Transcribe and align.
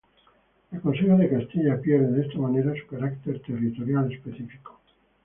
El 0.71 0.81
Consejo 0.81 1.15
de 1.15 1.29
Castilla 1.29 1.79
pierde, 1.79 2.11
de 2.11 2.21
esta 2.25 2.39
manera, 2.39 2.73
su 2.73 2.87
carácter 2.87 3.39
territorial 3.39 4.11
específico. 4.11 4.79